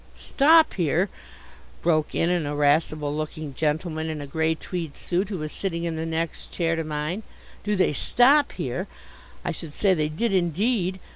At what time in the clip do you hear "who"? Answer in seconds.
5.29-5.37